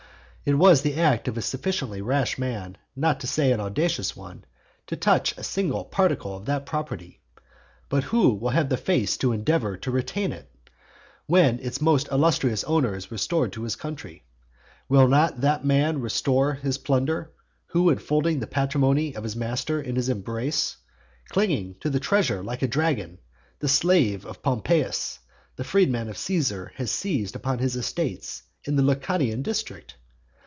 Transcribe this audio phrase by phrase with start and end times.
[0.43, 4.43] It was the act of a sufficiently rash man, not to say an audacious one,
[4.87, 7.21] to touch a single particle of that property;
[7.89, 10.49] but who will have the face to endeavour to retain it,
[11.27, 14.23] when its most illustrious owner is restored to his country?
[14.89, 17.29] Will not that man restore his plunder,
[17.67, 20.75] who enfolding the patrimony of his master in his embrace,
[21.29, 23.19] clinging to the treasure like a dragon,
[23.59, 25.19] the slave of Pompeius,
[25.55, 29.97] the freedman of Caesar, has seized upon his estates in the Lucanian district?